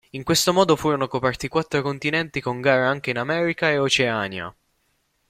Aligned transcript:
In 0.13 0.23
questo 0.23 0.51
modo 0.51 0.75
furono 0.75 1.07
coperti 1.07 1.47
quattro 1.47 1.83
continenti 1.83 2.41
con 2.41 2.59
gare 2.59 2.85
anche 2.87 3.11
in 3.11 3.19
America 3.19 3.69
e 3.69 3.77
Oceania. 3.77 4.51